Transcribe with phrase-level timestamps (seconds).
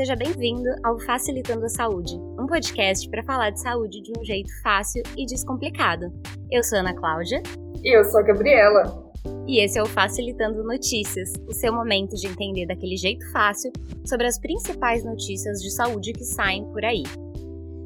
[0.00, 4.50] Seja bem-vindo ao Facilitando a Saúde, um podcast para falar de saúde de um jeito
[4.62, 6.10] fácil e descomplicado.
[6.50, 7.42] Eu sou Ana Cláudia.
[7.84, 9.12] E eu sou a Gabriela.
[9.46, 13.70] E esse é o Facilitando Notícias, o seu momento de entender daquele jeito fácil
[14.06, 17.02] sobre as principais notícias de saúde que saem por aí.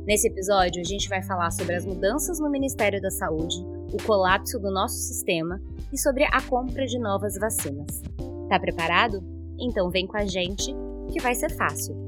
[0.06, 3.56] Nesse episódio, a gente vai falar sobre as mudanças no Ministério da Saúde,
[3.92, 5.60] o colapso do nosso sistema
[5.92, 8.02] e sobre a compra de novas vacinas.
[8.48, 9.20] Tá preparado?
[9.58, 10.72] Então vem com a gente
[11.12, 12.03] que vai ser fácil.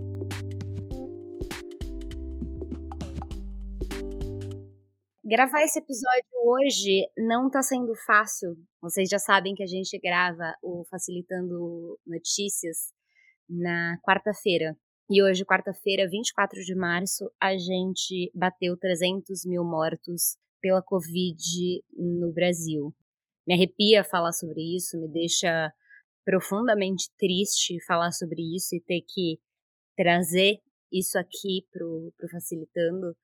[5.29, 8.57] Gravar esse episódio hoje não tá sendo fácil.
[8.81, 12.93] Vocês já sabem que a gente grava o Facilitando Notícias
[13.51, 14.77] na quarta-feira.
[15.11, 22.33] E hoje, quarta-feira, 24 de março, a gente bateu 300 mil mortos pela Covid no
[22.33, 22.95] Brasil.
[23.45, 25.73] Me arrepia falar sobre isso, me deixa
[26.25, 29.41] profundamente triste falar sobre isso e ter que
[29.97, 30.61] trazer
[30.93, 33.17] isso aqui pro, pro Facilitando.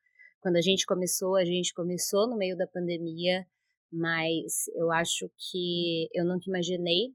[0.42, 3.46] Quando a gente começou, a gente começou no meio da pandemia,
[3.92, 7.14] mas eu acho que eu nunca imaginei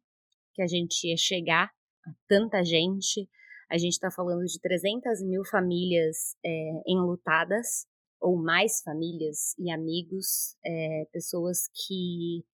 [0.53, 1.69] que a gente ia chegar
[2.05, 3.29] a tanta gente.
[3.69, 7.85] A gente está falando de 300 mil famílias é, enlutadas,
[8.19, 12.45] ou mais famílias e amigos, é, pessoas que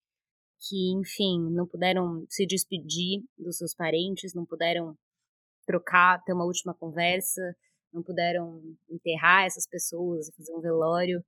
[0.66, 4.98] que, enfim, não puderam se despedir dos seus parentes, não puderam
[5.66, 7.42] trocar, ter uma última conversa,
[7.94, 11.24] não puderam enterrar essas pessoas e fazer um velório.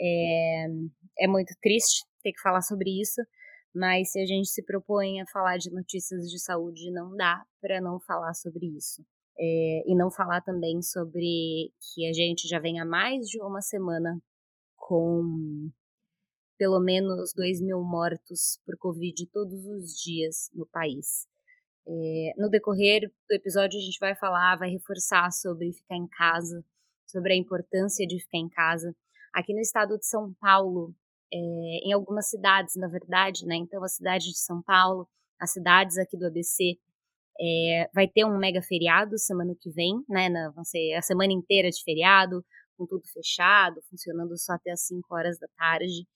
[0.00, 0.66] É,
[1.20, 3.20] é muito triste ter que falar sobre isso,
[3.74, 7.80] mas se a gente se propõe a falar de notícias de saúde, não dá para
[7.80, 9.04] não falar sobre isso.
[9.38, 13.62] É, e não falar também sobre que a gente já vem há mais de uma
[13.62, 14.20] semana
[14.76, 15.70] com
[16.58, 21.26] pelo menos 2 mil mortos por Covid todos os dias no país.
[21.86, 26.64] É, no decorrer do episódio, a gente vai falar, vai reforçar sobre ficar em casa,
[27.06, 28.94] sobre a importância de ficar em casa.
[29.34, 30.94] Aqui no estado de São Paulo,
[31.32, 33.56] é, em algumas cidades, na verdade, né?
[33.56, 35.08] Então, a cidade de São Paulo,
[35.40, 36.78] as cidades aqui do ABC,
[37.40, 40.28] é, vai ter um mega feriado semana que vem, né?
[40.28, 42.44] Na, vão ser a semana inteira de feriado,
[42.76, 46.06] com tudo fechado, funcionando só até as 5 horas da tarde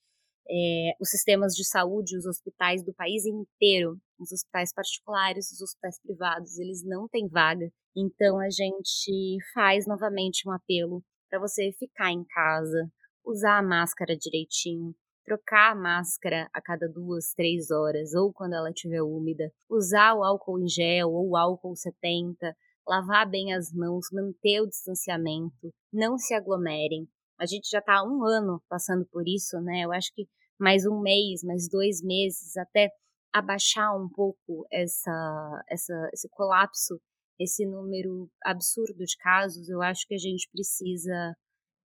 [0.49, 5.99] é, os sistemas de saúde, os hospitais do país inteiro, os hospitais particulares, os hospitais
[6.01, 7.69] privados, eles não têm vaga.
[7.95, 12.89] Então a gente faz novamente um apelo para você ficar em casa,
[13.25, 18.69] usar a máscara direitinho, trocar a máscara a cada duas, três horas ou quando ela
[18.69, 22.55] estiver úmida, usar o álcool em gel ou o álcool 70,
[22.87, 27.07] lavar bem as mãos, manter o distanciamento, não se aglomerem.
[27.37, 29.81] A gente já está há um ano passando por isso, né?
[29.81, 30.27] Eu acho que
[30.59, 32.89] mais um mês, mais dois meses, até
[33.33, 36.99] abaixar um pouco essa, essa, esse colapso,
[37.39, 41.35] esse número absurdo de casos, eu acho que a gente precisa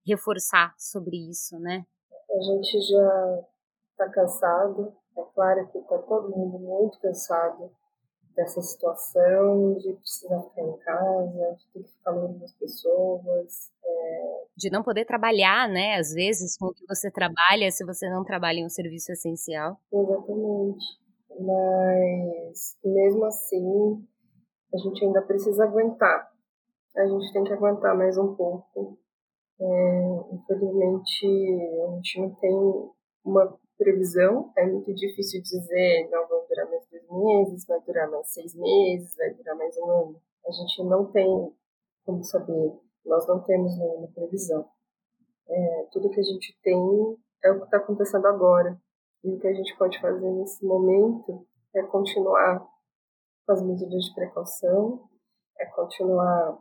[0.05, 1.85] reforçar sobre isso, né?
[2.29, 3.43] A gente já
[3.91, 7.71] está cansado, é claro que está todo mundo muito cansado
[8.35, 13.71] dessa situação, de precisar ficar em casa, de ter que ficar longe das pessoas.
[13.83, 14.02] É...
[14.55, 15.95] De não poder trabalhar, né?
[15.95, 19.77] Às vezes, com o que você trabalha, se você não trabalha em um serviço essencial.
[19.91, 20.85] Exatamente.
[21.39, 24.05] Mas, mesmo assim,
[24.73, 26.31] a gente ainda precisa aguentar.
[26.95, 28.99] A gente tem que aguentar mais um pouco.
[29.59, 31.27] É, infelizmente,
[31.87, 32.91] a gente não tem
[33.25, 38.27] uma previsão, é muito difícil dizer, não, vão durar mais dois meses, vai durar mais
[38.31, 40.21] seis meses, vai durar mais um ano.
[40.45, 41.53] A gente não tem
[42.05, 42.73] como saber,
[43.05, 44.67] nós não temos nenhuma previsão.
[45.47, 48.79] É, tudo que a gente tem é o que está acontecendo agora.
[49.23, 52.59] E o que a gente pode fazer nesse momento é continuar
[53.45, 55.09] com as medidas de precaução,
[55.59, 56.57] é continuar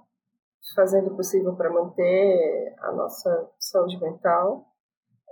[0.75, 4.67] fazendo o possível para manter a nossa saúde mental,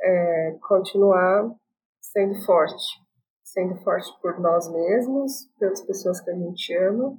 [0.03, 1.55] é continuar
[2.01, 3.01] sendo forte,
[3.45, 7.19] sendo forte por nós mesmos, pelas pessoas que a gente ama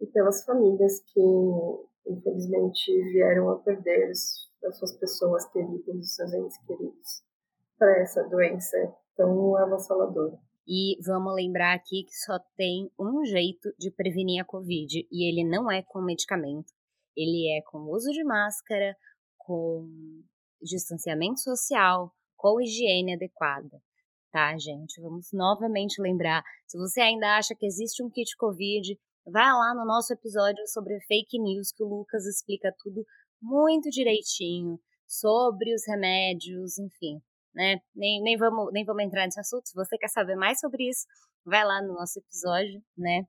[0.00, 1.20] e pelas famílias que
[2.06, 7.22] infelizmente vieram a perder as suas pessoas queridas, os seus entes queridos
[7.78, 8.76] para essa doença
[9.16, 10.38] tão avassaladora.
[10.66, 15.48] E vamos lembrar aqui que só tem um jeito de prevenir a Covid e ele
[15.48, 16.72] não é com medicamento.
[17.16, 18.96] Ele é com uso de máscara,
[19.36, 19.88] com
[20.62, 23.82] distanciamento social, com higiene adequada
[24.32, 25.00] tá, gente?
[25.00, 26.42] Vamos novamente lembrar.
[26.66, 31.00] Se você ainda acha que existe um kit Covid, vai lá no nosso episódio sobre
[31.06, 33.04] fake news, que o Lucas explica tudo
[33.40, 37.20] muito direitinho sobre os remédios, enfim,
[37.54, 37.80] né?
[37.94, 39.68] Nem, nem, vamos, nem vamos entrar nesse assunto.
[39.68, 41.06] Se você quer saber mais sobre isso,
[41.44, 43.24] vai lá no nosso episódio, né?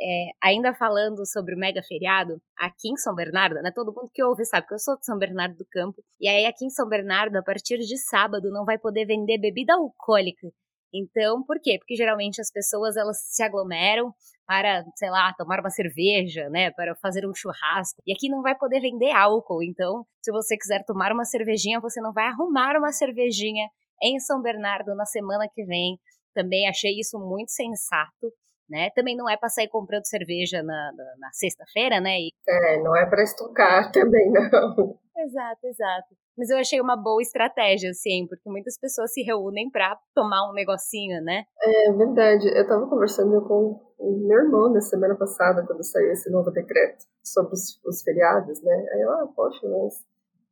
[0.00, 3.70] É, ainda falando sobre o mega feriado, aqui em São Bernardo, né?
[3.72, 6.02] Todo mundo que ouve sabe que eu sou de São Bernardo do Campo.
[6.20, 9.74] E aí, aqui em São Bernardo, a partir de sábado, não vai poder vender bebida
[9.74, 10.48] alcoólica.
[10.92, 11.78] Então, por quê?
[11.78, 14.12] Porque geralmente as pessoas elas se aglomeram
[14.46, 18.02] para, sei lá, tomar uma cerveja, né, para fazer um churrasco.
[18.06, 22.00] E aqui não vai poder vender álcool, então, se você quiser tomar uma cervejinha, você
[22.00, 23.68] não vai arrumar uma cervejinha
[24.02, 25.98] em São Bernardo na semana que vem.
[26.34, 28.32] Também achei isso muito sensato
[28.68, 28.90] né?
[28.94, 32.18] Também não é para sair comprando cerveja na, na, na sexta-feira, né?
[32.18, 32.32] E...
[32.48, 34.98] É, não é para estocar também, não.
[35.16, 36.16] Exato, exato.
[36.36, 40.52] Mas eu achei uma boa estratégia, assim, porque muitas pessoas se reúnem para tomar um
[40.52, 41.44] negocinho, né?
[41.62, 42.48] É verdade.
[42.48, 47.04] Eu tava conversando com o meu irmão na semana passada, quando saiu esse novo decreto
[47.22, 48.86] sobre os, os feriados, né?
[48.92, 50.04] Aí eu, ah, poxa, mas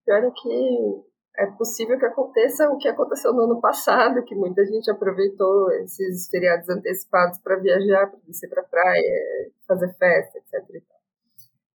[0.05, 1.03] pior é que
[1.39, 6.29] é possível que aconteça o que aconteceu no ano passado, que muita gente aproveitou esses
[6.29, 10.83] feriados antecipados para viajar, para descer para praia, fazer festa, etc.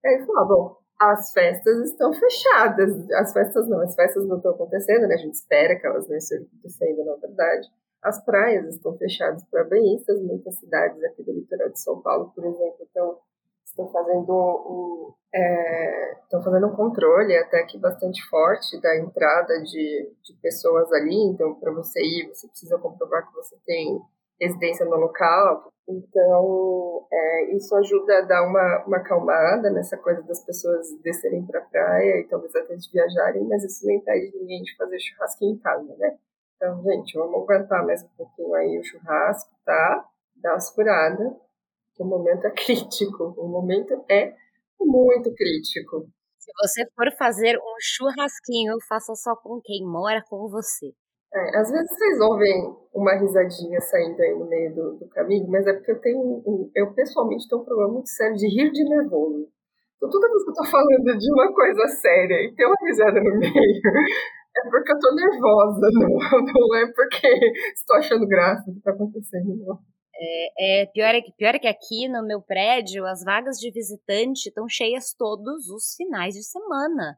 [0.05, 4.37] Aí ele falou, ah, bom, as festas estão fechadas, as festas não, as festas não
[4.37, 5.15] estão acontecendo, né?
[5.15, 7.67] A gente espera que elas não estejam acontecendo, na verdade.
[8.01, 12.45] As praias estão fechadas para banhistas, muitas cidades aqui do litoral de São Paulo, por
[12.45, 13.17] exemplo, estão
[13.77, 20.11] estão fazendo um, é, estão fazendo um controle até que bastante forte da entrada de,
[20.23, 21.15] de pessoas ali.
[21.29, 24.01] Então, para você ir, você precisa comprovar que você tem
[24.39, 25.71] residência no local.
[25.87, 31.59] Então, é, isso ajuda a dar uma, uma acalmada nessa coisa das pessoas descerem para
[31.59, 35.45] a praia e talvez até de viajarem, mas isso não impede ninguém de fazer churrasco
[35.45, 36.17] em casa, né?
[36.55, 40.05] Então, gente, vamos aguentar mais um pouquinho aí o churrasco, tá?
[40.35, 41.37] Dá uma segurada
[41.99, 43.33] o momento é crítico.
[43.37, 44.35] O momento é
[44.79, 46.09] muito crítico.
[46.37, 50.93] Se você for fazer um churrasquinho, faça só com quem mora com você.
[51.37, 55.67] É, às vezes vocês ouvem uma risadinha saindo aí no meio do, do caminho, mas
[55.67, 59.47] é porque eu tenho, eu pessoalmente tenho um problema muito sério de rir de nervoso.
[59.97, 63.21] Então toda vez que eu tô falando de uma coisa séria e tem uma risada
[63.21, 66.09] no meio, é porque eu tô nervosa, não,
[66.41, 67.27] não é porque
[67.75, 69.79] estou achando graça o que tá acontecendo, não.
[70.19, 73.71] É, é, pior, é que, pior é que aqui no meu prédio as vagas de
[73.71, 77.15] visitante estão cheias todos os finais de semana.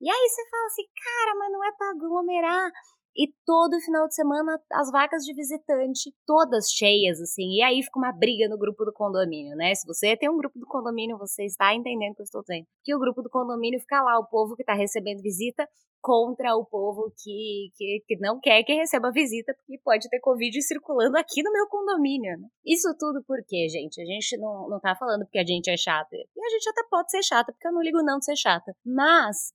[0.00, 2.70] E aí você fala assim, cara, mas não é para aglomerar.
[3.16, 7.56] E todo final de semana as vagas de visitante, todas cheias, assim.
[7.56, 9.74] E aí fica uma briga no grupo do condomínio, né?
[9.74, 12.66] Se você tem um grupo do condomínio, você está entendendo o que eu estou dizendo.
[12.84, 15.68] Que o grupo do condomínio fica lá, o povo que está recebendo visita
[16.00, 20.62] contra o povo que, que, que, não quer que receba visita, porque pode ter Covid
[20.62, 22.38] circulando aqui no meu condomínio.
[22.38, 22.48] Né?
[22.64, 26.16] Isso tudo porque, gente, a gente não, não tá falando porque a gente é chata.
[26.16, 28.74] E a gente até pode ser chata, porque eu não ligo não de ser chata.
[28.84, 29.52] Mas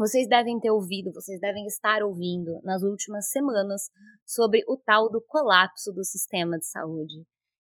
[0.00, 3.90] vocês devem ter ouvido, vocês devem estar ouvindo nas últimas semanas
[4.24, 7.22] sobre o tal do colapso do sistema de saúde.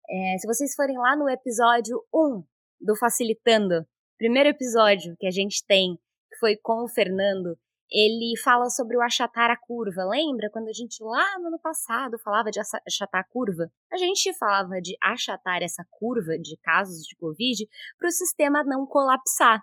[0.10, 2.44] É, se vocês forem lá no episódio 1
[2.82, 3.86] do Facilitando,
[4.18, 5.96] primeiro episódio que a gente tem,
[6.30, 7.58] que foi com o Fernando,
[7.90, 10.04] ele fala sobre o achatar a curva.
[10.04, 13.72] Lembra quando a gente lá no ano passado falava de achatar a curva?
[13.90, 17.66] A gente falava de achatar essa curva de casos de Covid
[17.98, 19.62] para o sistema não colapsar.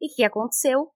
[0.00, 0.90] E o que aconteceu?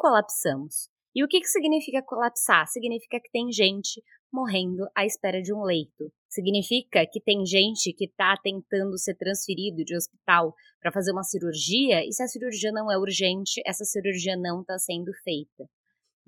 [0.00, 0.88] Colapsamos.
[1.14, 2.66] E o que, que significa colapsar?
[2.68, 4.02] Significa que tem gente
[4.32, 6.10] morrendo à espera de um leito.
[6.28, 12.02] Significa que tem gente que está tentando ser transferido de hospital para fazer uma cirurgia
[12.06, 15.68] e se a cirurgia não é urgente, essa cirurgia não está sendo feita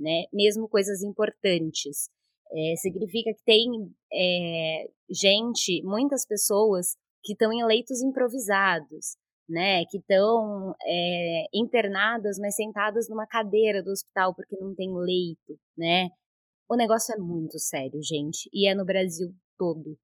[0.02, 0.24] né?
[0.32, 2.10] Mesmo coisas importantes.
[2.52, 3.66] É, significa que tem
[4.12, 9.16] é, gente, muitas pessoas que estão em leitos improvisados,
[9.52, 9.84] né?
[9.90, 16.08] Que estão é, internadas, mas sentadas numa cadeira do hospital porque não tem leito, né?
[16.68, 19.28] O negócio é muito sério, gente, e é no Brasil
[19.58, 19.96] todo.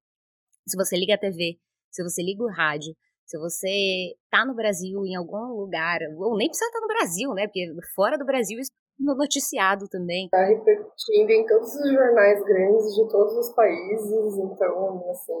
[0.67, 1.57] Se você liga a TV,
[1.91, 2.93] se você liga o rádio,
[3.25, 7.33] se você tá no Brasil em algum lugar, ou nem precisa estar tá no Brasil,
[7.33, 7.47] né?
[7.47, 10.25] Porque fora do Brasil isso no noticiado também.
[10.25, 15.33] Está repercutindo em todos os jornais grandes de todos os países, então, assim,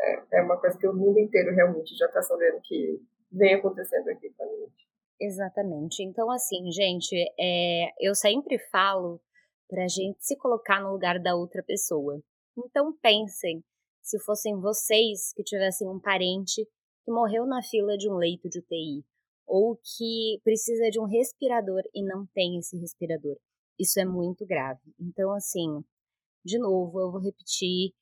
[0.00, 2.98] é, é uma coisa que o mundo inteiro realmente já está sabendo que
[3.30, 4.88] vem acontecendo aqui com a gente.
[5.20, 6.02] Exatamente.
[6.02, 9.20] Então, assim, gente, é, eu sempre falo
[9.68, 12.22] para a gente se colocar no lugar da outra pessoa.
[12.56, 13.62] Então, pensem
[14.02, 16.66] se fossem vocês que tivessem um parente
[17.04, 19.04] que morreu na fila de um leito de UTI
[19.46, 23.36] ou que precisa de um respirador e não tem esse respirador.
[23.78, 24.94] Isso é muito grave.
[24.98, 25.84] Então, assim,
[26.44, 27.92] de novo, eu vou repetir: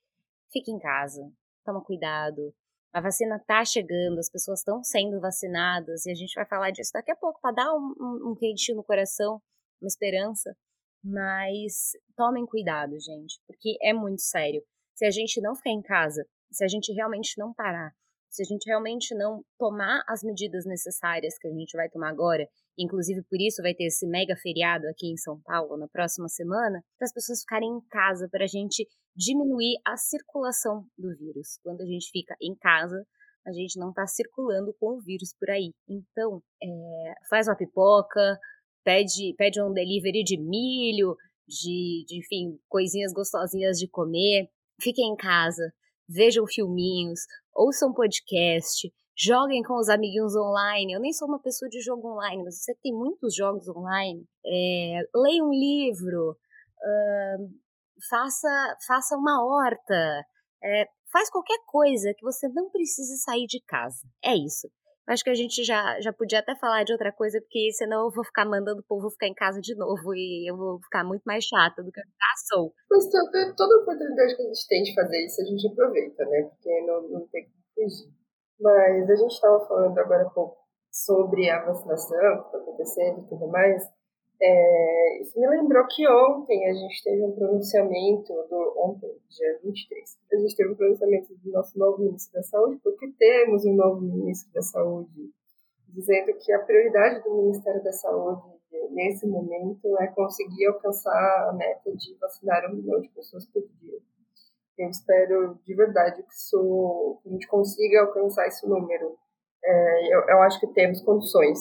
[0.53, 1.31] fique em casa,
[1.65, 2.55] toma cuidado.
[2.93, 6.93] A vacina tá chegando, as pessoas estão sendo vacinadas e a gente vai falar disso
[6.93, 9.41] daqui a pouco para dar um, um, um quentinho no coração,
[9.81, 10.57] uma esperança.
[11.05, 14.63] Mas tomem cuidado, gente, porque é muito sério.
[14.95, 17.93] Se a gente não ficar em casa, se a gente realmente não parar,
[18.29, 22.47] se a gente realmente não tomar as medidas necessárias que a gente vai tomar agora,
[22.79, 26.83] inclusive por isso vai ter esse mega feriado aqui em São Paulo na próxima semana,
[26.99, 31.59] para as pessoas ficarem em casa, para a gente diminuir a circulação do vírus.
[31.63, 33.05] Quando a gente fica em casa,
[33.47, 35.73] a gente não está circulando com o vírus por aí.
[35.89, 38.39] Então, é, faz uma pipoca,
[38.85, 41.17] pede, pede um delivery de milho,
[41.47, 44.49] de, de, enfim, coisinhas gostosinhas de comer.
[44.81, 45.73] Fiquem em casa,
[46.09, 47.21] vejam filminhos,
[47.59, 50.93] ouçam podcast, joguem com os amiguinhos online.
[50.93, 54.25] Eu nem sou uma pessoa de jogo online, mas você tem muitos jogos online.
[54.47, 57.49] É, leia um livro, uh,
[58.09, 60.25] faça, faça uma horta,
[60.63, 64.07] é, faz qualquer coisa que você não precise sair de casa.
[64.25, 64.71] É isso.
[65.09, 68.11] Acho que a gente já, já podia até falar de outra coisa, porque senão eu
[68.11, 71.23] vou ficar mandando o povo ficar em casa de novo e eu vou ficar muito
[71.25, 72.73] mais chata do que eu já sou.
[72.91, 76.43] Mas toda, oportunidade que a gente tem de fazer isso, a gente aproveita, né?
[76.51, 78.13] Porque não, não tem que fugir.
[78.61, 80.59] Mas a gente estava falando agora há pouco
[80.91, 83.83] sobre a vacinação que está acontecendo e tudo mais.
[84.41, 90.19] É, isso me lembrou que ontem a gente teve um pronunciamento, do, ontem, dia 23,
[90.33, 94.01] a gente teve um pronunciamento do nosso novo ministro da Saúde, porque temos um novo
[94.01, 95.33] ministro da Saúde,
[95.89, 98.59] dizendo que a prioridade do Ministério da Saúde
[98.91, 103.99] nesse momento é conseguir alcançar a meta de vacinar um milhão de pessoas por dia.
[104.77, 109.19] Eu espero de verdade que, isso, que a gente consiga alcançar esse número.
[109.65, 111.59] É, eu, eu acho que temos condições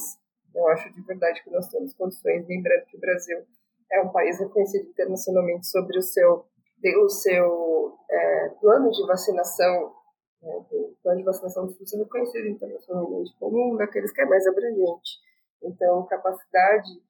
[0.54, 3.46] eu acho de verdade que nós temos condições, lembrando que o Brasil
[3.92, 6.46] é um país reconhecido internacionalmente sobre o seu,
[6.82, 9.94] pelo seu é, plano de vacinação,
[10.42, 14.26] né, o plano de vacinação do SUS é reconhecido internacionalmente como um daqueles que é
[14.26, 15.20] mais abrangente.
[15.64, 17.02] Então, capacidade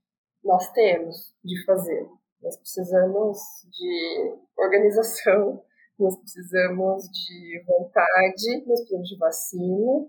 [0.44, 2.08] nós temos de fazer.
[2.42, 3.38] Nós precisamos
[3.72, 5.64] de organização,
[6.00, 10.08] nós precisamos de vontade, nós precisamos de vacina,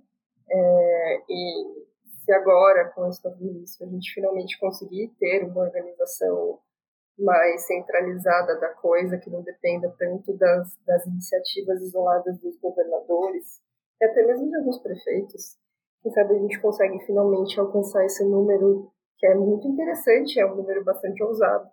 [0.51, 1.88] é, e
[2.29, 6.59] se agora, com esse ministro, a gente finalmente conseguir ter uma organização
[7.19, 13.63] mais centralizada da coisa, que não dependa tanto das, das iniciativas isoladas dos governadores,
[13.99, 15.57] e até mesmo de alguns prefeitos,
[16.03, 20.55] quem sabe a gente consegue finalmente alcançar esse número que é muito interessante, é um
[20.55, 21.67] número bastante ousado,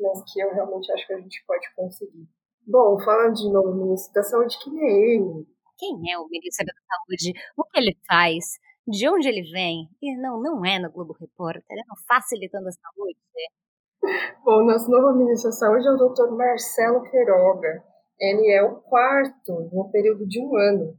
[0.00, 2.26] mas que eu realmente acho que a gente pode conseguir.
[2.66, 5.46] Bom, falando de novo, ministro da Saúde, quem é ele?
[5.76, 7.38] Quem é o ministro da Saúde?
[7.54, 8.58] O que ele faz?
[8.90, 9.88] De onde ele vem.
[10.02, 13.18] E não, não é no Globo Repórter, é no Facilitando a Saúde.
[14.44, 16.30] Bom, nosso novo ministro da Saúde é o Dr.
[16.34, 17.84] Marcelo Queiroga.
[18.18, 20.96] Ele é o quarto no período de um ano.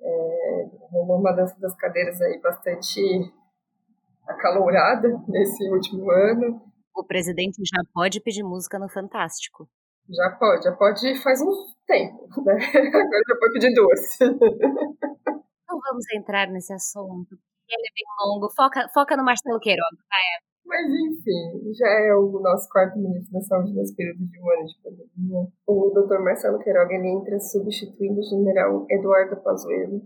[0.00, 3.00] É, uma dança das cadeiras aí bastante
[4.26, 6.62] acalorada nesse último ano.
[6.96, 9.68] O presidente já pode pedir música no Fantástico.
[10.08, 11.52] Já pode, já pode faz um
[11.86, 12.54] tempo, né?
[12.54, 14.18] Agora já pode pedir duas.
[15.68, 17.36] Não vamos entrar nesse assunto,
[17.68, 18.48] ele é bem longo.
[18.54, 20.48] Foca, foca no Marcelo Queiroga, vai.
[20.68, 24.66] Mas enfim, já é o nosso quarto ministro da Saúde nesse período de um ano
[24.66, 25.48] de pandemia.
[25.66, 26.20] O Dr.
[26.20, 30.02] Marcelo Queiroga ele entra substituindo o general Eduardo Pazuello,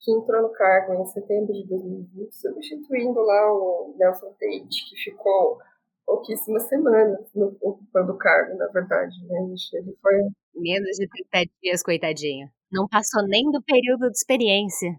[0.00, 5.58] que entrou no cargo em setembro de 2020, substituindo lá o Nelson Tate, que ficou
[6.06, 9.16] pouquíssimas semanas no, ocupando o cargo, na verdade.
[9.26, 9.38] Né?
[9.72, 10.14] Ele foi...
[10.54, 12.48] Menos de 30 dias, coitadinho.
[12.70, 14.90] Não passou nem do período de experiência.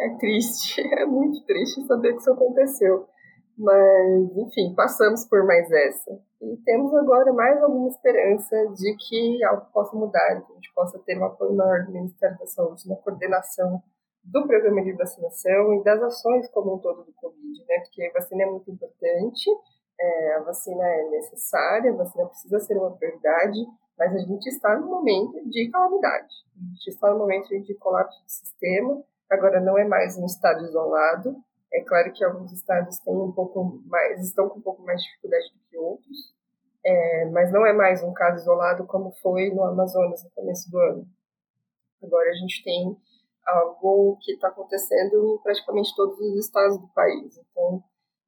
[0.00, 3.06] É triste, é muito triste saber que isso aconteceu.
[3.56, 6.20] Mas, enfim, passamos por mais essa.
[6.40, 10.98] E temos agora mais alguma esperança de que algo possa mudar, que a gente possa
[11.00, 13.82] ter um apoio maior do Ministério da Saúde na coordenação
[14.22, 17.80] do programa de vacinação e das ações como um todo do Covid, né?
[17.80, 19.50] Porque a vacina é muito importante,
[20.00, 23.66] é, a vacina é necessária, a vacina precisa ser uma prioridade,
[23.98, 26.34] mas a gente está no momento de calamidade.
[26.56, 30.64] A gente está no momento de colapso do sistema, agora não é mais um estado
[30.64, 31.36] isolado.
[31.72, 35.08] É claro que alguns estados têm um pouco mais, estão com um pouco mais de
[35.08, 36.34] dificuldade do que outros,
[36.84, 40.78] é, mas não é mais um caso isolado como foi no Amazonas no começo do
[40.78, 41.06] ano.
[42.02, 42.96] Agora a gente tem
[43.46, 47.82] algo que está acontecendo em praticamente todos os estados do país, então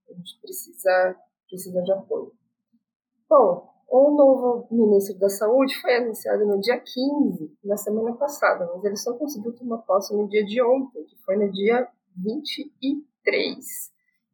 [0.08, 1.16] a gente precisa,
[1.48, 2.32] precisa de apoio.
[3.28, 8.84] Bom, o novo ministro da Saúde foi anunciado no dia 15, na semana passada, mas
[8.84, 13.58] ele só conseguiu tomar posse no dia de ontem, que foi no dia 23.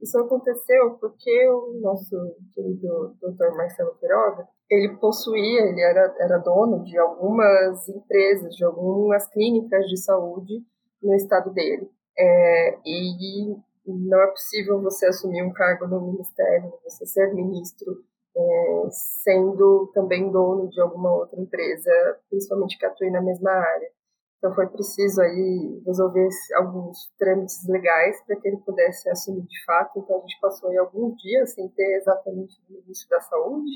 [0.02, 2.14] Isso aconteceu porque o nosso
[2.54, 3.56] querido Dr.
[3.56, 9.96] Marcelo Queiroga, ele possuía, ele era, era dono de algumas empresas, de algumas clínicas de
[9.96, 10.62] saúde
[11.02, 11.88] no estado dele.
[12.18, 18.04] É, e não é possível você assumir um cargo no ministério, você ser ministro
[18.36, 21.90] é, sendo também dono de alguma outra empresa,
[22.28, 23.90] principalmente que atue na mesma área.
[24.38, 29.98] Então foi preciso aí resolver alguns trâmites legais para que ele pudesse assumir de fato.
[29.98, 33.70] Então a gente passou aí alguns dias sem ter exatamente o ministro da Saúde,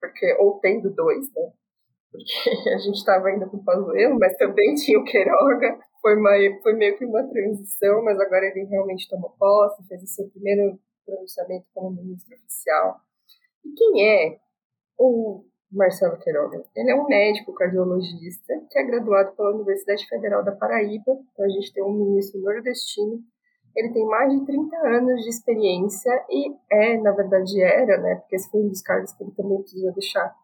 [0.00, 1.52] porque ou tendo dois, né?
[2.10, 5.78] Porque a gente estava ainda com o Pazuello, mas também tinha o Queiroga.
[6.00, 6.30] Foi, uma,
[6.62, 10.78] foi meio que uma transição, mas agora ele realmente tomou posse, fez o seu primeiro
[11.04, 13.00] pronunciamento como ministro oficial.
[13.68, 14.38] E quem é
[14.98, 16.64] o Marcelo Queiroga?
[16.74, 21.18] Ele é um médico cardiologista que é graduado pela Universidade Federal da Paraíba.
[21.32, 23.20] Então a gente tem um ministro nordestino.
[23.76, 28.16] Ele tem mais de 30 anos de experiência e é, na verdade, era, né?
[28.16, 30.34] Porque esse foi um dos cargos que ele também precisou deixar.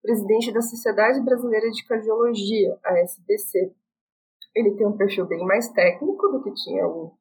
[0.00, 3.74] Presidente da Sociedade Brasileira de Cardiologia, a SBC.
[4.54, 7.12] Ele tem um perfil bem mais técnico do que tinha o,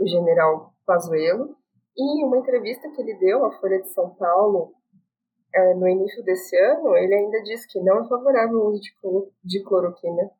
[0.00, 1.56] o general Pazuello.
[1.96, 4.74] E uma entrevista que ele deu à Folha de São Paulo
[5.54, 8.90] é, no início desse ano, ele ainda disse que não é favorável ao uso de,
[9.44, 10.30] de cloroquina,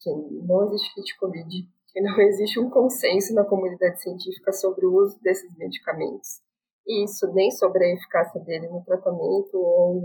[0.00, 1.48] que não existe kit Covid,
[1.88, 6.42] que não existe um consenso na comunidade científica sobre o uso desses medicamentos.
[6.86, 10.02] E isso nem sobre a eficácia dele no tratamento ou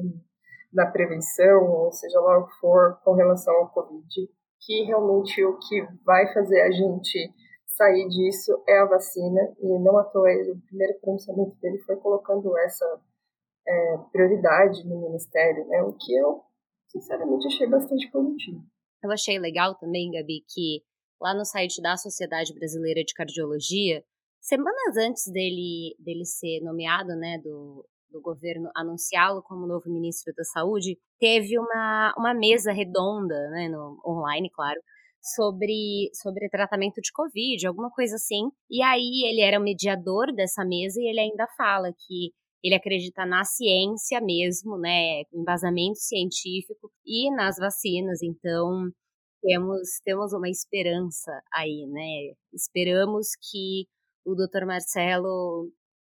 [0.72, 4.30] na prevenção, ou seja lá o que for, com relação ao Covid,
[4.62, 7.34] que realmente o que vai fazer a gente
[7.66, 12.56] sair disso é a vacina, e não à toa o primeiro pronunciamento dele foi colocando
[12.60, 12.86] essa
[13.68, 15.82] é, prioridade no Ministério, né?
[15.84, 16.42] O que eu,
[16.88, 18.63] sinceramente, achei bastante positivo.
[19.04, 20.84] Eu achei legal também, Gabi, que
[21.22, 24.04] lá no site da Sociedade Brasileira de Cardiologia,
[24.42, 30.44] semanas antes dele, dele ser nomeado, né, do, do governo anunciá-lo como novo ministro da
[30.44, 34.80] Saúde, teve uma, uma mesa redonda, né, no, online, claro,
[35.22, 38.50] sobre, sobre tratamento de Covid, alguma coisa assim.
[38.70, 42.32] E aí ele era o mediador dessa mesa e ele ainda fala que
[42.63, 48.89] ele acredita na ciência mesmo, né, embasamento científico e nas vacinas, então
[49.42, 52.36] temos temos uma esperança aí, né?
[52.54, 53.86] Esperamos que
[54.26, 54.65] o Dr.
[54.65, 55.72] Marcelo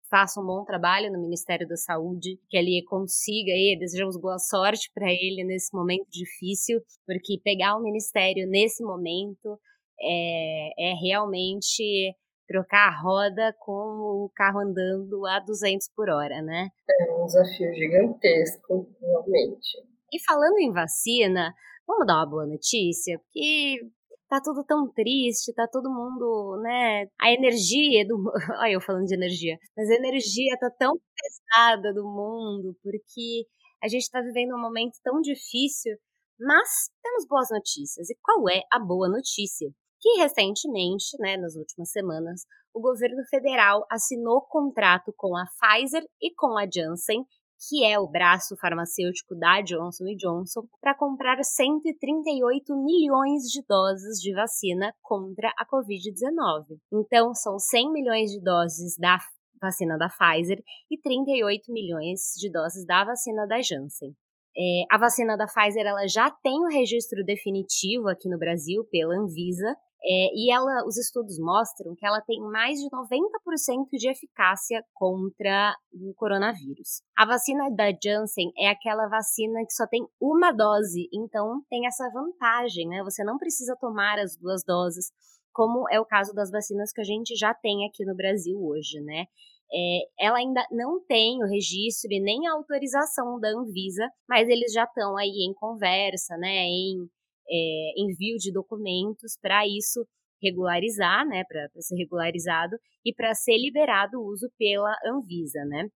[0.10, 4.92] faça um bom trabalho no Ministério da Saúde, que ele consiga e desejamos boa sorte
[4.94, 9.58] para ele nesse momento difícil, porque pegar o ministério nesse momento
[10.02, 12.14] é, é realmente
[12.52, 16.68] trocar a roda com o carro andando a 200 por hora, né?
[16.90, 19.78] É um desafio gigantesco, realmente.
[20.12, 21.54] E falando em vacina,
[21.88, 23.80] vamos dar uma boa notícia, porque
[24.28, 27.08] tá tudo tão triste, tá todo mundo, né?
[27.20, 28.22] A energia do.
[28.62, 29.58] Olha, eu falando de energia.
[29.76, 33.46] Mas a energia tá tão pesada do mundo, porque
[33.82, 35.96] a gente tá vivendo um momento tão difícil,
[36.40, 38.10] mas temos boas notícias.
[38.10, 39.70] E qual é a boa notícia?
[40.02, 42.42] Que recentemente, né, nas últimas semanas,
[42.74, 47.24] o governo federal assinou contrato com a Pfizer e com a Janssen,
[47.70, 54.34] que é o braço farmacêutico da Johnson Johnson, para comprar 138 milhões de doses de
[54.34, 56.80] vacina contra a Covid-19.
[56.92, 59.20] Então, são 100 milhões de doses da
[59.62, 64.16] vacina da Pfizer e 38 milhões de doses da vacina da Janssen.
[64.58, 69.16] É, a vacina da Pfizer ela já tem o registro definitivo aqui no Brasil pela
[69.16, 74.84] Anvisa é, e ela, os estudos mostram que ela tem mais de 90% de eficácia
[74.94, 77.04] contra o coronavírus.
[77.16, 82.10] A vacina da Janssen é aquela vacina que só tem uma dose, então tem essa
[82.10, 83.04] vantagem, né?
[83.04, 85.12] Você não precisa tomar as duas doses,
[85.54, 89.00] como é o caso das vacinas que a gente já tem aqui no Brasil hoje,
[89.02, 89.26] né?
[89.74, 94.74] É, ela ainda não tem o registro e nem a autorização da Anvisa, mas eles
[94.74, 96.66] já estão aí em conversa, né?
[96.66, 97.08] Em
[97.50, 100.06] é, envio de documentos para isso
[100.42, 102.76] regularizar, né, para ser regularizado
[103.06, 105.88] e para ser liberado o uso pela Anvisa, né.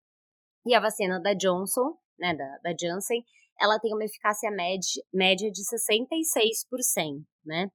[0.65, 3.23] E a vacina da Johnson, né, da, da Janssen,
[3.59, 7.69] ela tem uma eficácia média, média de 66%, né.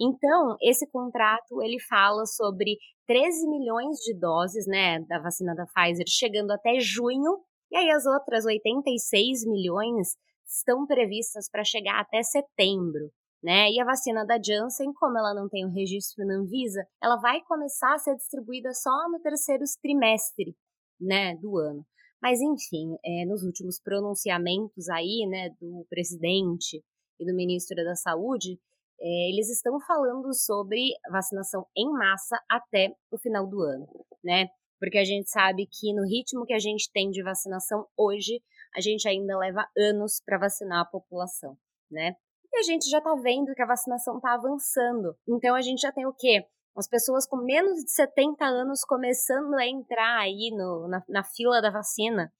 [0.00, 6.06] Então, esse contrato, ele fala sobre 13 milhões de doses, né, da vacina da Pfizer
[6.08, 7.38] chegando até junho,
[7.70, 13.10] e aí as outras 86 milhões estão previstas para chegar até setembro
[13.44, 13.70] né?
[13.70, 17.42] E a vacina da Janssen, como ela não tem o registro na Anvisa, ela vai
[17.42, 20.56] começar a ser distribuída só no terceiro trimestre,
[20.98, 21.84] né, do ano.
[22.22, 26.82] Mas enfim, é, nos últimos pronunciamentos aí, né, do presidente
[27.20, 28.58] e do ministro da Saúde,
[28.98, 30.80] é, eles estão falando sobre
[31.10, 33.86] vacinação em massa até o final do ano,
[34.24, 34.48] né?
[34.80, 38.40] Porque a gente sabe que no ritmo que a gente tem de vacinação hoje,
[38.76, 41.56] a gente ainda leva anos para vacinar a população,
[41.90, 42.16] né?
[42.52, 45.16] E a gente já está vendo que a vacinação está avançando.
[45.28, 46.44] Então a gente já tem o quê?
[46.76, 51.60] As pessoas com menos de 70 anos começando a entrar aí no, na, na fila
[51.60, 52.32] da vacina.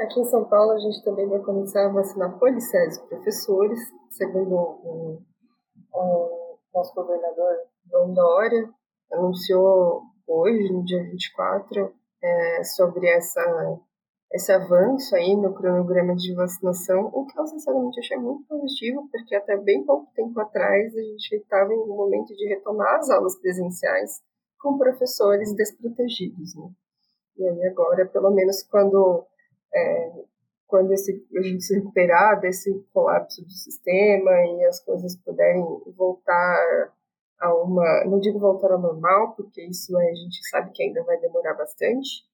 [0.00, 3.78] Aqui em São Paulo a gente também vai começar a vacinar policés professores,
[4.10, 5.22] segundo o,
[5.92, 7.54] o, nosso governador
[7.90, 8.70] João Dória
[9.12, 13.42] anunciou hoje, no dia 24, é, sobre essa,
[14.32, 19.34] esse avanço aí no cronograma de vacinação, o que eu sinceramente achei muito positivo, porque
[19.34, 23.36] até bem pouco tempo atrás a gente estava em um momento de retomar as aulas
[23.40, 24.22] presenciais
[24.60, 26.70] com professores desprotegidos, né?
[27.38, 29.26] E aí agora, pelo menos quando
[29.74, 30.12] é,
[30.70, 35.64] quando esse, a gente se recuperar desse colapso do sistema e as coisas puderem
[35.96, 36.92] voltar
[37.40, 41.18] a uma, não digo voltar ao normal, porque isso a gente sabe que ainda vai
[41.18, 42.24] demorar bastante,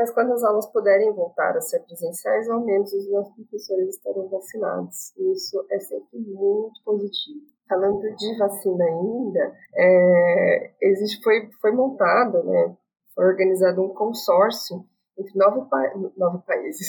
[0.00, 4.26] mas quando as aulas puderem voltar a ser presenciais, ao menos os nossos professores estarão
[4.30, 5.14] vacinados.
[5.14, 7.44] Isso é sempre muito positivo.
[7.68, 12.74] Falando de vacina ainda, é, existe, foi, foi montado, né,
[13.14, 14.86] foi organizado um consórcio
[15.18, 16.88] entre nove, pa nove países,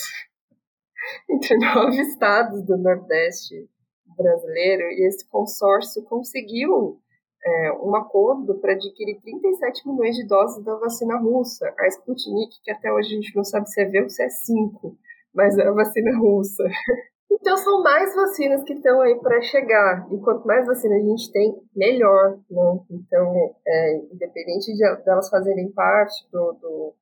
[1.30, 3.69] entre nove estados do Nordeste
[4.15, 6.97] brasileiro, e esse consórcio conseguiu
[7.43, 12.71] é, um acordo para adquirir 37 milhões de doses da vacina russa, a Sputnik, que
[12.71, 14.95] até hoje a gente não sabe se é V ou se é 5,
[15.34, 16.63] mas é a vacina russa.
[17.34, 21.32] Então são mais vacinas que estão aí para chegar, e quanto mais vacina a gente
[21.32, 22.80] tem, melhor, né?
[22.91, 26.93] Então, é, independente de, elas fazerem parte do, do,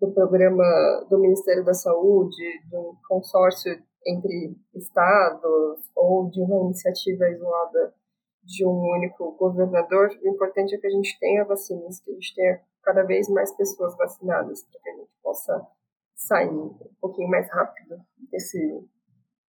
[0.00, 0.62] do programa
[1.08, 2.36] do Ministério da Saúde,
[2.68, 3.72] de um consórcio
[4.06, 7.92] entre estados ou de uma iniciativa isolada
[8.48, 12.34] de um único governador, o importante é que a gente tenha vacinas, que a gente
[12.34, 15.66] tenha cada vez mais pessoas vacinadas, para que a gente possa
[16.16, 17.98] sair um pouquinho mais rápido
[18.30, 18.58] desse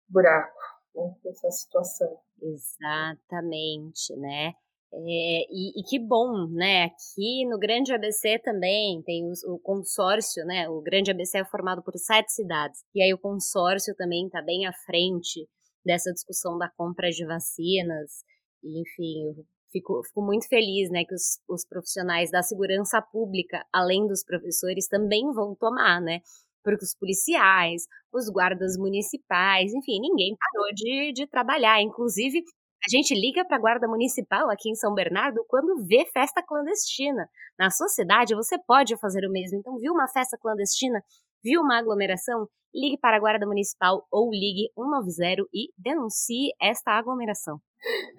[0.09, 0.59] buraco,
[0.93, 2.19] né, dessa situação.
[2.41, 4.53] Exatamente, né?
[4.91, 6.85] É, e, e, que bom, né?
[6.85, 10.67] Aqui no Grande ABC também tem os, o consórcio, né?
[10.67, 12.81] O Grande ABC é formado por sete cidades.
[12.93, 15.47] E aí o consórcio também está bem à frente
[15.85, 18.23] dessa discussão da compra de vacinas.
[18.63, 21.04] E, enfim, eu fico, fico muito feliz, né?
[21.06, 26.19] Que os, os profissionais da segurança pública, além dos professores, também vão tomar, né?
[26.63, 31.82] Porque os policiais, os guardas municipais, enfim, ninguém parou de, de trabalhar.
[31.82, 32.43] Inclusive,
[32.86, 37.30] a gente liga para a Guarda Municipal aqui em São Bernardo quando vê festa clandestina.
[37.58, 39.60] Na sua cidade, você pode fazer o mesmo.
[39.60, 41.04] Então, viu uma festa clandestina?
[41.43, 42.47] Viu uma aglomeração?
[42.73, 47.60] Ligue para a Guarda Municipal ou ligue 190 e denuncie esta aglomeração.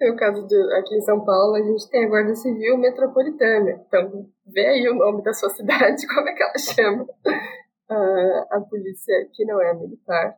[0.01, 3.83] No caso de, aqui em São Paulo, a gente tem a Guarda Civil Metropolitana.
[3.87, 7.03] Então, vê aí o nome da sua cidade, como é que ela chama.
[7.89, 10.35] Uh, a polícia que não é militar.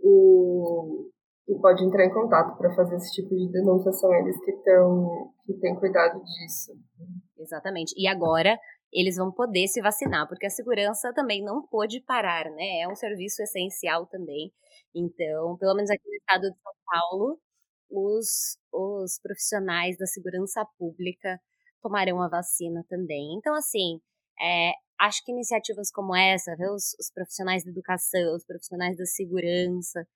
[0.00, 1.14] E
[1.48, 5.32] e pode entrar em contato para fazer esse tipo de denúncia, são eles que estão
[5.44, 6.72] que têm cuidado disso.
[7.38, 7.94] Exatamente.
[7.98, 8.58] E agora
[8.94, 12.80] eles vão poder se vacinar, porque a segurança também não pode parar, né?
[12.82, 14.52] É um serviço essencial também.
[14.94, 17.40] Então, pelo menos aqui no estado de São Paulo,
[17.90, 21.40] os, os profissionais da segurança pública
[21.82, 23.34] tomarão a vacina também.
[23.36, 24.00] Então, assim,
[24.40, 26.72] é, acho que iniciativas como essa, viu?
[26.74, 30.06] Os, os profissionais da educação, os profissionais da segurança,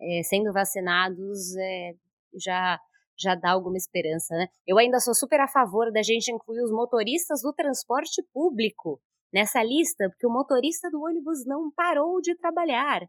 [0.00, 1.94] é, sendo vacinados é,
[2.34, 2.78] já
[3.18, 4.46] já dá alguma esperança, né?
[4.66, 9.00] Eu ainda sou super a favor da gente incluir os motoristas do transporte público
[9.32, 13.00] nessa lista, porque o motorista do ônibus não parou de trabalhar,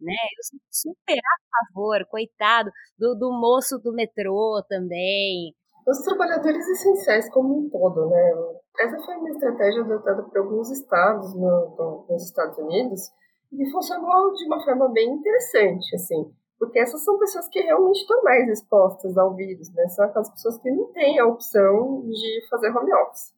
[0.00, 0.14] né?
[0.36, 5.54] Eu sou super a favor, coitado, do, do moço do metrô também.
[5.86, 8.32] Os trabalhadores essenciais como um todo, né?
[8.80, 13.12] Essa foi uma estratégia adotada por alguns estados no, no, nos Estados Unidos,
[13.52, 18.22] e funcionou de uma forma bem interessante, assim, porque essas são pessoas que realmente estão
[18.22, 19.86] mais expostas ao vírus, né?
[19.88, 23.34] São aquelas pessoas que não têm a opção de fazer home office.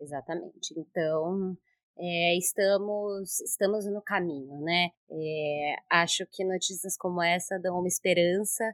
[0.00, 0.74] Exatamente.
[0.76, 1.56] Então,
[1.96, 4.90] é, estamos, estamos no caminho, né?
[5.10, 8.64] É, acho que notícias como essa dão uma esperança,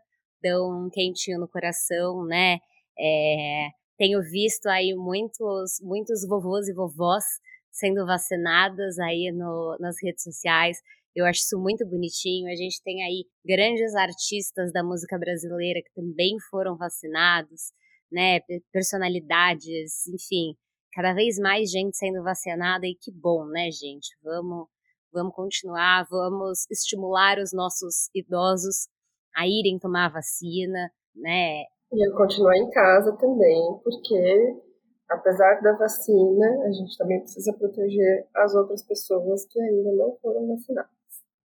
[0.43, 2.59] dão um quentinho no coração, né?
[2.99, 7.25] É, tenho visto aí muitos, muitos vovôs e vovós
[7.71, 10.79] sendo vacinadas aí no, nas redes sociais.
[11.15, 12.49] Eu acho isso muito bonitinho.
[12.49, 17.73] A gente tem aí grandes artistas da música brasileira que também foram vacinados,
[18.11, 18.41] né?
[18.73, 20.55] Personalidades, enfim,
[20.93, 24.17] cada vez mais gente sendo vacinada e que bom, né, gente?
[24.23, 24.69] Vamos,
[25.13, 28.89] vamos continuar, vamos estimular os nossos idosos
[29.35, 31.63] a irem tomar a vacina, né?
[31.93, 34.57] E continuar em casa também, porque
[35.09, 40.47] apesar da vacina, a gente também precisa proteger as outras pessoas que ainda não foram
[40.47, 41.00] vacinadas.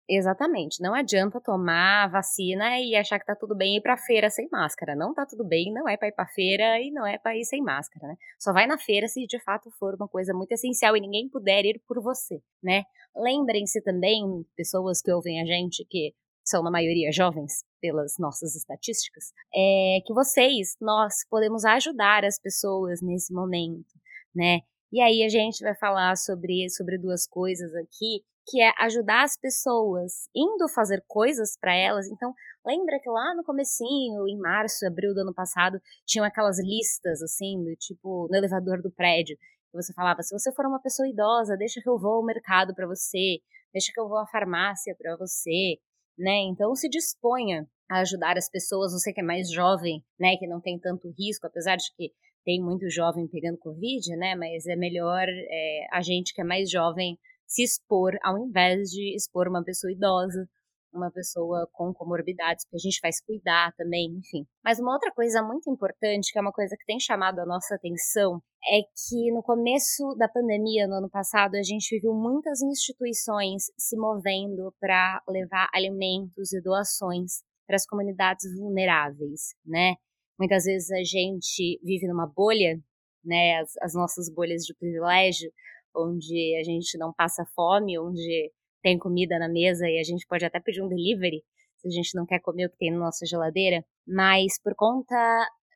[0.07, 0.81] Exatamente.
[0.81, 4.95] Não adianta tomar vacina e achar que tá tudo bem ir pra feira sem máscara.
[4.95, 7.43] Não tá tudo bem, não é pra ir pra feira e não é pra ir
[7.43, 8.15] sem máscara, né?
[8.39, 11.65] Só vai na feira se de fato for uma coisa muito essencial e ninguém puder
[11.65, 12.83] ir por você, né?
[13.15, 14.23] Lembrem-se também,
[14.55, 16.13] pessoas que ouvem a gente, que
[16.45, 23.01] são na maioria jovens, pelas nossas estatísticas, é que vocês, nós, podemos ajudar as pessoas
[23.01, 23.93] nesse momento,
[24.35, 24.59] né?
[24.91, 29.38] E aí a gente vai falar sobre, sobre duas coisas aqui, que é ajudar as
[29.38, 32.08] pessoas indo fazer coisas para elas.
[32.08, 32.34] Então,
[32.65, 37.63] lembra que lá no comecinho, em março, abril do ano passado, tinham aquelas listas assim,
[37.63, 41.58] do tipo no elevador do prédio, que você falava: se você for uma pessoa idosa,
[41.58, 43.39] deixa que eu vou ao mercado para você,
[43.73, 45.77] deixa que eu vou à farmácia para você,
[46.17, 46.43] né?
[46.49, 50.60] Então se disponha a ajudar as pessoas, você que é mais jovem, né, que não
[50.60, 52.12] tem tanto risco, apesar de que
[52.43, 56.69] tem muito jovem pegando Covid, né, mas é melhor é, a gente que é mais
[56.69, 60.47] jovem se expor ao invés de expor uma pessoa idosa,
[60.95, 64.47] uma pessoa com comorbidades, porque a gente vai se cuidar também, enfim.
[64.63, 67.75] Mas uma outra coisa muito importante, que é uma coisa que tem chamado a nossa
[67.75, 73.65] atenção, é que no começo da pandemia, no ano passado, a gente viu muitas instituições
[73.77, 79.95] se movendo para levar alimentos e doações para as comunidades vulneráveis, né?
[80.39, 82.79] Muitas vezes a gente vive numa bolha,
[83.23, 83.60] né?
[83.60, 85.51] As, as nossas bolhas de privilégio,
[85.95, 90.45] onde a gente não passa fome, onde tem comida na mesa e a gente pode
[90.45, 91.43] até pedir um delivery
[91.77, 95.15] se a gente não quer comer o que tem na nossa geladeira, mas por conta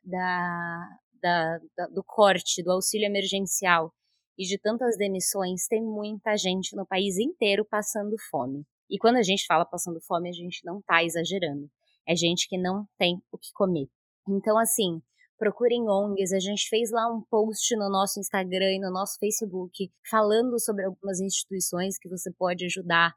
[0.04, 0.88] da,
[1.20, 3.92] da, da, do corte do auxílio emergencial
[4.38, 8.64] e de tantas demissões, tem muita gente no país inteiro passando fome.
[8.88, 11.70] E quando a gente fala passando fome, a gente não está exagerando.
[12.08, 13.86] É gente que não tem o que comer.
[14.28, 15.00] Então, assim,
[15.40, 16.34] procurem ONGs.
[16.34, 20.84] A gente fez lá um post no nosso Instagram e no nosso Facebook falando sobre
[20.84, 23.14] algumas instituições que você pode ajudar.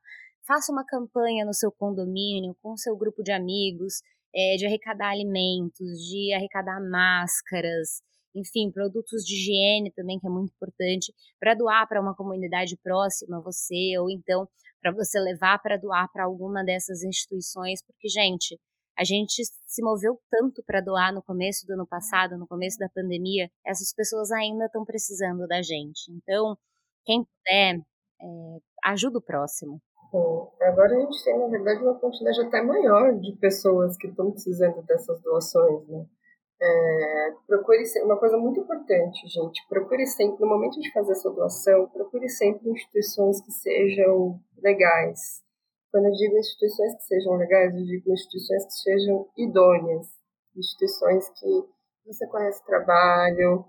[0.48, 3.96] Faça uma campanha no seu condomínio, com o seu grupo de amigos,
[4.34, 8.02] é, de arrecadar alimentos, de arrecadar máscaras,
[8.34, 13.38] enfim, produtos de higiene também, que é muito importante, para doar para uma comunidade próxima
[13.38, 14.48] a você, ou então
[14.82, 18.60] para você levar para doar para alguma dessas instituições, porque, gente,
[18.98, 22.90] a gente se moveu tanto para doar no começo do ano passado, no começo da
[22.90, 26.12] pandemia, essas pessoas ainda estão precisando da gente.
[26.12, 26.56] Então,
[27.06, 27.80] quem puder,
[28.22, 29.82] é, ajuda o próximo.
[30.62, 34.82] Agora a gente tem, na verdade, uma quantidade até maior de pessoas que estão precisando
[34.84, 36.06] dessas doações, né?
[36.62, 41.34] É, procure uma coisa muito importante, gente, procure sempre, no momento de fazer a sua
[41.34, 45.43] doação, procure sempre instituições que sejam legais,
[45.94, 50.08] quando eu digo instituições que sejam legais, eu digo instituições que sejam idôneas,
[50.58, 51.64] instituições que
[52.08, 53.64] você conhece o trabalho,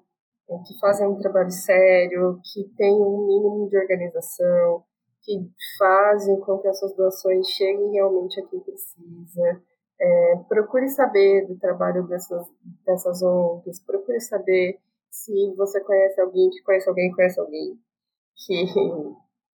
[0.48, 4.82] eh, que fazem um trabalho sério, que têm um mínimo de organização,
[5.20, 5.38] que
[5.78, 9.62] fazem com que essas doações cheguem realmente a quem precisa.
[10.00, 12.46] É, procure saber do trabalho dessas,
[12.86, 17.78] dessas ONGs, procure saber se você conhece alguém que conhece alguém que conhece alguém
[18.34, 18.64] que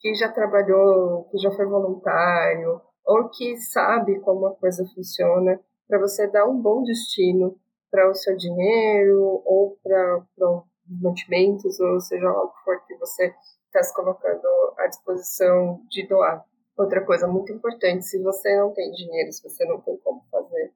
[0.01, 5.99] que já trabalhou, que já foi voluntário, ou que sabe como a coisa funciona, para
[5.99, 7.57] você dar um bom destino
[7.91, 10.63] para o seu dinheiro ou para os
[11.03, 13.35] mantimentos, ou seja lá o que for que você
[13.67, 14.47] está se colocando
[14.79, 16.45] à disposição de doar.
[16.77, 20.73] Outra coisa muito importante, se você não tem dinheiro, se você não tem como fazer,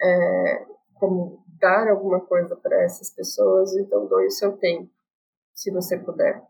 [0.00, 4.90] é, como dar alguma coisa para essas pessoas, então doe o seu tempo,
[5.54, 6.42] se você puder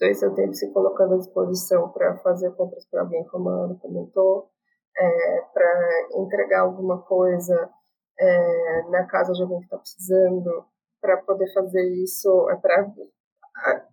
[0.00, 3.78] doe seu tempo se colocando à disposição para fazer compras para alguém, como a Ana
[3.80, 4.50] comentou,
[4.98, 7.70] é, para entregar alguma coisa
[8.18, 10.64] é, na casa de alguém que está precisando,
[11.00, 12.90] para poder fazer isso, é para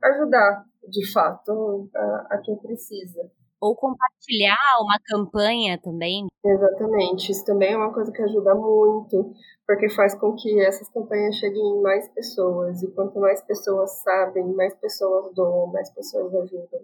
[0.04, 3.22] ajudar, de fato, a, a quem precisa.
[3.64, 6.28] Ou compartilhar uma campanha também.
[6.44, 9.34] Exatamente, isso também é uma coisa que ajuda muito,
[9.66, 14.44] porque faz com que essas campanhas cheguem em mais pessoas, e quanto mais pessoas sabem,
[14.54, 16.82] mais pessoas doam, mais pessoas ajudam,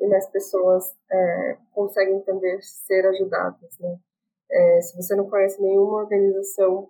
[0.00, 3.78] e mais pessoas é, conseguem também ser ajudadas.
[3.78, 3.94] Né?
[4.50, 6.88] É, se você não conhece nenhuma organização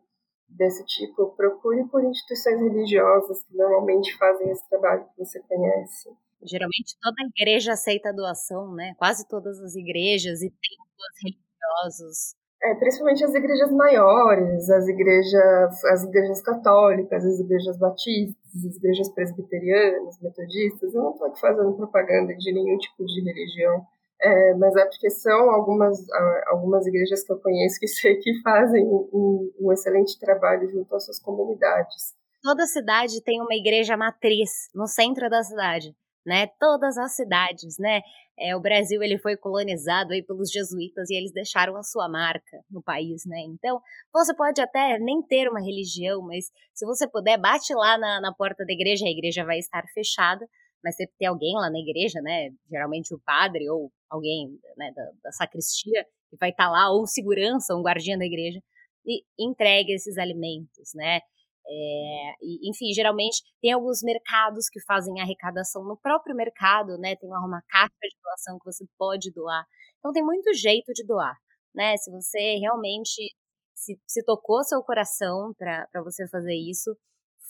[0.49, 6.11] desse tipo, procure por instituições religiosas que normalmente fazem esse trabalho que você conhece.
[6.45, 8.95] Geralmente toda igreja aceita doação, né?
[8.97, 12.35] Quase todas as igrejas e templos religiosos.
[12.65, 19.09] É, principalmente as igrejas maiores, as igrejas, as igrejas católicas, as igrejas batistas, as igrejas
[19.09, 20.95] presbiterianas, metodistas.
[20.95, 23.85] Eu não estou aqui fazendo propaganda de nenhum tipo de religião,
[24.21, 25.99] é, mas é porque são algumas,
[26.47, 31.05] algumas igrejas que eu conheço que sei que fazem um, um excelente trabalho junto às
[31.05, 32.15] suas comunidades.
[32.43, 36.47] Toda cidade tem uma igreja matriz no centro da cidade né?
[36.59, 38.01] Todas as cidades, né?
[38.39, 42.61] É, o Brasil ele foi colonizado aí pelos jesuítas e eles deixaram a sua marca
[42.71, 43.41] no país, né?
[43.49, 43.81] Então
[44.13, 48.33] você pode até nem ter uma religião, mas se você puder, bate lá na, na
[48.35, 50.47] porta da igreja, a igreja vai estar fechada,
[50.83, 52.51] mas sempre tem alguém lá na igreja, né?
[52.71, 57.07] Geralmente o padre ou alguém né, da, da sacristia que vai estar tá lá, ou
[57.07, 58.61] segurança, um guardiã da igreja,
[59.07, 61.21] e entregue esses alimentos, né?
[61.67, 67.17] É, e, enfim, geralmente tem alguns mercados que fazem arrecadação no próprio mercado, né?
[67.17, 69.65] Tem uma caixa de doação que você pode doar.
[69.99, 71.37] Então tem muito jeito de doar,
[71.75, 71.97] né?
[71.97, 73.33] Se você realmente
[73.75, 76.97] se, se tocou seu coração para você fazer isso,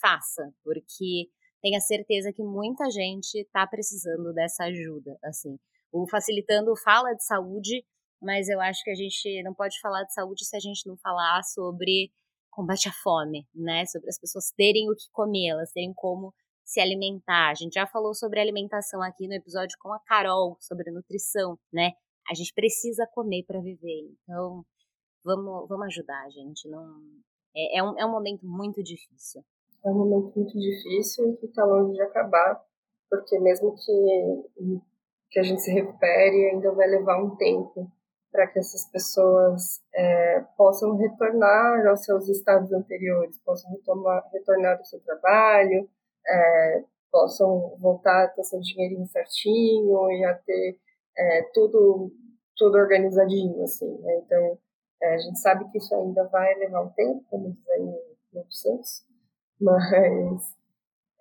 [0.01, 1.29] faça, porque
[1.61, 5.57] tenha certeza que muita gente está precisando dessa ajuda, assim.
[5.91, 7.85] O Facilitando fala de saúde,
[8.21, 10.97] mas eu acho que a gente não pode falar de saúde se a gente não
[10.97, 12.11] falar sobre
[12.53, 13.85] combate à fome, né?
[13.85, 17.49] Sobre as pessoas terem o que comer, elas terem como se alimentar.
[17.49, 21.91] A gente já falou sobre alimentação aqui no episódio com a Carol, sobre nutrição, né?
[22.29, 24.09] A gente precisa comer para viver.
[24.23, 24.63] Então,
[25.23, 26.69] vamos, vamos ajudar, gente.
[26.69, 27.01] Não
[27.55, 29.43] é, é, um, é um momento muito difícil.
[29.85, 32.63] É um momento muito difícil e que está longe de acabar,
[33.09, 34.81] porque mesmo que,
[35.29, 37.91] que a gente se recupere, ainda vai levar um tempo
[38.33, 44.85] para que essas pessoas é, possam retornar aos seus estados anteriores, possam retomar, retornar ao
[44.85, 45.87] seu trabalho,
[46.27, 50.79] é, possam voltar a ter seu dinheirinho certinho e a ter
[51.15, 52.11] é, tudo,
[52.57, 54.15] tudo organizadinho, assim, né?
[54.25, 54.57] Então,
[55.03, 57.81] é, a gente sabe que isso ainda vai levar um tempo, como diz aí
[58.33, 59.05] o Santos,
[59.61, 60.55] mas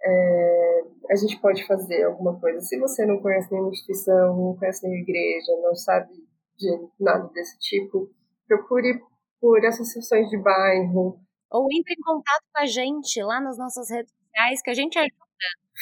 [0.03, 2.61] é, a gente pode fazer alguma coisa.
[2.61, 6.32] Se você não conhece nenhuma instituição, não conhece nenhuma igreja, não sabe
[6.63, 8.09] de nada desse tipo,
[8.47, 9.01] procure
[9.41, 11.19] por associações de bairro.
[11.51, 14.99] Ou entre em contato com a gente lá nas nossas redes sociais, que a gente
[14.99, 15.13] ajuda.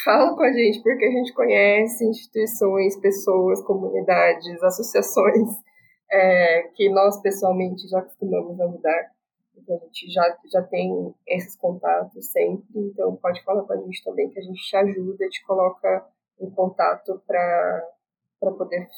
[0.02, 5.48] Fala com a gente, porque a gente conhece instituições, pessoas, comunidades, associações
[6.10, 9.10] é, que nós pessoalmente já costumamos ajudar.
[9.56, 14.02] Então a gente já, já tem esses contatos sempre, então pode falar com a gente
[14.02, 16.06] também que a gente te ajuda, te coloca
[16.40, 18.88] em contato para poder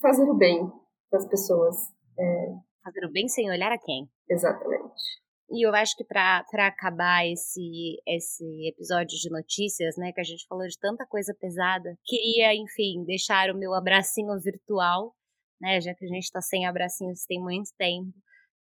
[0.00, 0.70] fazer o bem
[1.14, 1.76] das pessoas.
[2.18, 2.46] É...
[2.82, 4.08] Fazer o bem sem olhar a quem.
[4.28, 5.24] Exatamente.
[5.50, 10.46] E eu acho que para acabar esse, esse episódio de notícias, né, que a gente
[10.48, 15.14] falou de tanta coisa pesada, queria, enfim, deixar o meu abracinho virtual,
[15.60, 18.12] né, já que a gente está sem abracinhos tem muito tempo,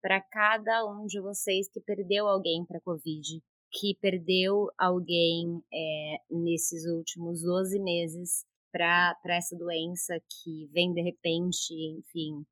[0.01, 6.85] para cada um de vocês que perdeu alguém para Covid, que perdeu alguém é, nesses
[6.85, 12.43] últimos 12 meses para essa doença que vem de repente, enfim,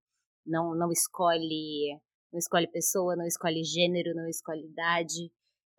[0.46, 2.00] não, não escolhe
[2.32, 5.30] não escolhe pessoa, não escolhe gênero, não escolhe idade.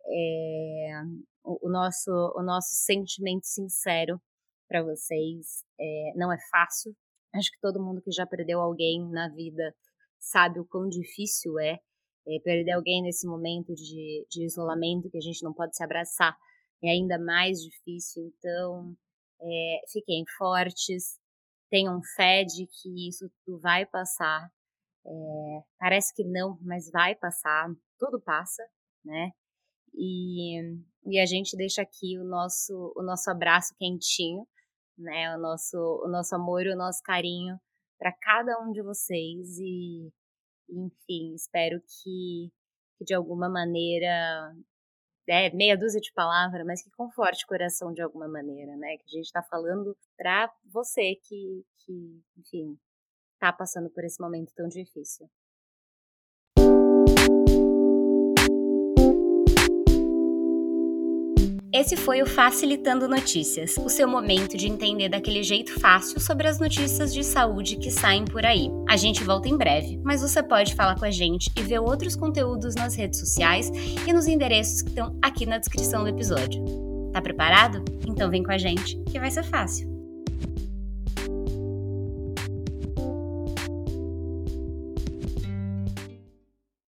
[0.05, 1.01] É,
[1.43, 4.21] o, o, nosso, o nosso sentimento sincero
[4.67, 6.95] para vocês é, não é fácil.
[7.33, 9.73] Acho que todo mundo que já perdeu alguém na vida
[10.19, 11.79] sabe o quão difícil é,
[12.27, 16.37] é perder alguém nesse momento de, de isolamento que a gente não pode se abraçar.
[16.83, 18.31] É ainda mais difícil.
[18.37, 18.95] Então,
[19.43, 21.19] é, fiquem fortes,
[21.69, 24.49] tenham fé de que isso tudo vai passar.
[25.05, 25.09] É,
[25.79, 28.63] parece que não, mas vai passar, tudo passa,
[29.03, 29.31] né?
[29.93, 30.61] E,
[31.05, 34.47] e a gente deixa aqui o nosso, o nosso abraço quentinho,
[34.97, 35.35] né?
[35.35, 37.59] O nosso, o nosso amor e o nosso carinho
[38.03, 40.11] para cada um de vocês e,
[40.69, 42.51] enfim, espero que,
[42.97, 44.53] que de alguma maneira
[45.27, 48.97] é, meia dúzia de palavras, mas que conforte o coração de alguma maneira, né?
[48.97, 52.77] Que a gente está falando para você que, que, enfim,
[53.33, 55.29] está passando por esse momento tão difícil.
[61.73, 66.59] Esse foi o Facilitando Notícias, o seu momento de entender daquele jeito fácil sobre as
[66.59, 68.69] notícias de saúde que saem por aí.
[68.87, 72.15] A gente volta em breve, mas você pode falar com a gente e ver outros
[72.15, 73.71] conteúdos nas redes sociais
[74.07, 76.63] e nos endereços que estão aqui na descrição do episódio.
[77.11, 77.83] Tá preparado?
[78.07, 79.92] Então vem com a gente, que vai ser fácil.